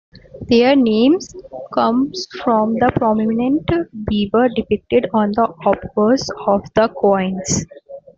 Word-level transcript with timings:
Their 0.47 0.75
name 0.75 1.19
comes 1.75 2.27
from 2.43 2.73
the 2.73 2.91
prominent 2.95 3.69
beaver 4.09 4.49
depicted 4.55 5.07
on 5.13 5.31
the 5.33 5.53
obverse 5.63 6.27
of 6.47 6.63
the 6.73 6.89
coins. 6.89 7.67